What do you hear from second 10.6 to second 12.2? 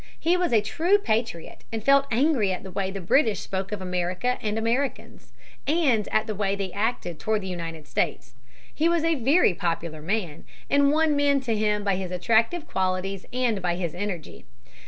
and won men to him by his